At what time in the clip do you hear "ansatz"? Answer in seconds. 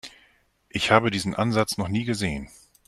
1.35-1.77